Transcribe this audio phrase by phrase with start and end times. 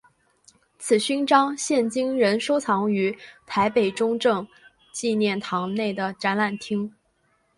[0.79, 3.15] 此勋章现今仍收藏于
[3.45, 4.47] 台北中正
[4.91, 6.91] 纪念堂内的展览厅。